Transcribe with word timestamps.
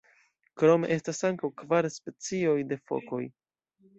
Krome 0.61 0.87
estas 0.95 1.19
ankaŭ 1.29 1.51
kvar 1.61 1.89
specioj 1.97 2.57
de 2.73 2.79
fokoj. 2.93 3.23